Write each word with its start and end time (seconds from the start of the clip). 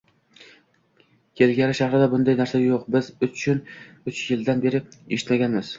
Kalgari 1.41 1.75
shahrida 1.81 2.09
bunday 2.15 2.39
narsa 2.41 2.63
yo'q, 2.65 2.89
biz 2.97 3.13
uch 3.29 4.27
yildan 4.33 4.67
beri 4.67 4.85
eshitmaganmiz 4.99 5.67